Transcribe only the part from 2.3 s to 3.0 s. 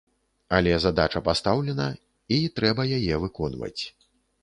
і трэба